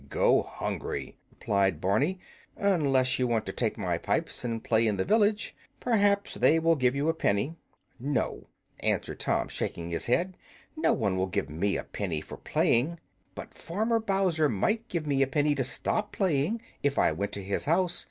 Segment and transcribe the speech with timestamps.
[0.09, 2.17] "Go hungry," replied Barney,
[2.57, 5.55] "unless you want to take my pipes and play in the village.
[5.79, 7.53] Perhaps they will give you a penny."
[7.99, 8.47] "No,"
[8.79, 10.37] answered Tom, shaking his head;
[10.75, 12.99] "no one will give me a penny for playing;
[13.35, 17.43] but Farmer Bowser might give me a penny to stop playing, if I went to
[17.43, 17.99] his house.